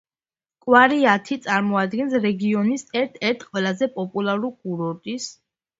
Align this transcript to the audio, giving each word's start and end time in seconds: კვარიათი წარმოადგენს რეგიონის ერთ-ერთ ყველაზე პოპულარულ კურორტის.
კვარიათი 0.65 1.37
წარმოადგენს 1.43 2.17
რეგიონის 2.25 2.87
ერთ-ერთ 3.05 3.49
ყველაზე 3.53 3.93
პოპულარულ 4.01 4.57
კურორტის. 4.61 5.35